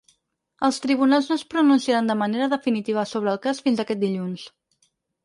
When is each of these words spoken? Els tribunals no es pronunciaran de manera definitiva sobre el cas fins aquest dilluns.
Els 0.67 0.79
tribunals 0.85 1.27
no 1.31 1.35
es 1.39 1.43
pronunciaran 1.51 2.09
de 2.11 2.15
manera 2.21 2.47
definitiva 2.53 3.05
sobre 3.11 3.31
el 3.35 3.39
cas 3.45 3.63
fins 3.67 3.83
aquest 3.85 4.03
dilluns. 4.05 4.49